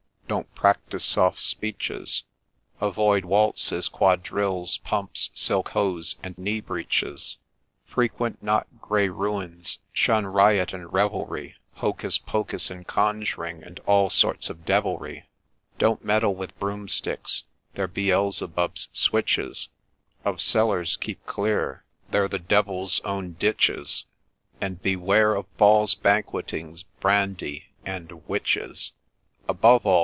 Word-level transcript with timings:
don't 0.27 0.55
practise 0.55 1.03
soft 1.03 1.41
speeches; 1.41 2.23
Avoid 2.79 3.25
waltzes, 3.25 3.89
quadrilles, 3.89 4.77
pumps, 4.81 5.29
silk 5.33 5.67
hose, 5.71 6.15
and 6.23 6.37
knee 6.37 6.61
breeches;— 6.61 7.35
Frequent 7.93 8.41
not 8.41 8.65
grey 8.79 9.09
Ruins,— 9.09 9.79
shun 9.91 10.25
riot 10.25 10.71
and 10.71 10.93
revelry, 10.93 11.55
Hocus 11.73 12.17
Pocus, 12.17 12.69
and 12.71 12.87
Conjuring, 12.87 13.61
and 13.61 13.79
all 13.81 14.09
sorts 14.09 14.49
of 14.49 14.63
devilry;— 14.63 15.27
Don't 15.77 16.05
meddle 16.05 16.33
with 16.33 16.57
broomsticks,— 16.57 17.43
they're 17.73 17.89
Beelzebub's 17.89 18.87
switches; 18.93 19.67
Ol 20.25 20.37
cellars 20.37 20.95
keep 20.95 21.25
clear,— 21.25 21.83
they're 22.09 22.29
the 22.29 22.39
devil's 22.39 23.01
own 23.01 23.33
ditches; 23.33 24.05
And 24.61 24.81
beware 24.81 25.35
of 25.35 25.57
balls, 25.57 25.93
banquettings, 25.93 26.83
brandy, 27.01 27.65
and— 27.85 28.29
witches 28.29 28.93
I 28.93 28.97
Above 29.51 29.85
all 29.85 29.91